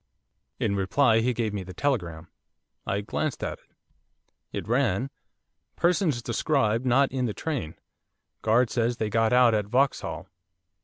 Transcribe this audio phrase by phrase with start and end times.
[0.59, 2.27] In reply he gave me the telegram.
[2.87, 3.65] I glanced at it.
[4.51, 5.11] It ran:
[5.75, 7.75] 'Persons described not in the train.
[8.41, 10.27] Guard says they got out at Vauxhall.